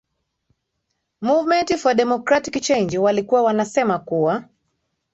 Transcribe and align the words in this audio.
movement 1.21 1.69
for 1.77 1.93
democratic 1.93 2.61
change 2.61 2.97
walikuwa 2.97 3.41
wanasema 3.43 3.99
kuwa 3.99 4.43